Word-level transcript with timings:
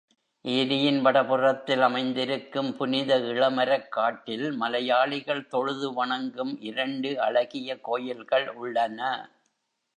ஏரியின் 0.45 1.01
வட 1.01 1.25
புறத்தில் 1.25 1.81
அமைந்திருக்கும் 1.81 2.75
புனித 2.75 3.19
இளமரக் 3.19 3.87
காட்டில் 3.89 4.51
மலையாளிகள் 4.51 5.47
தொழுது 5.47 5.93
வணங்கும் 5.93 6.61
இரண்டு 6.61 7.21
அழகிய 7.21 7.79
கோயில்கள் 7.79 8.49
உள்ளன. 8.53 8.99